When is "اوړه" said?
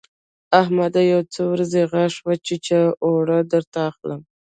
3.05-3.37